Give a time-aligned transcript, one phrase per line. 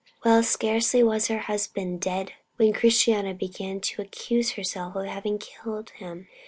[0.25, 5.91] Well, scarcely was her husband dead when Christiana began to accuse herself of having killed
[5.91, 6.27] him.